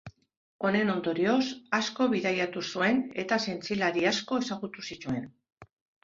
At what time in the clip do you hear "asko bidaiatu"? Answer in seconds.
1.79-2.63